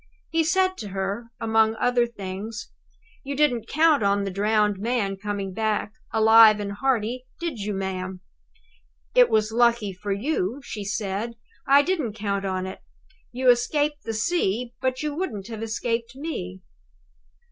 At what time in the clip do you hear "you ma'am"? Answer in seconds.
7.59-8.19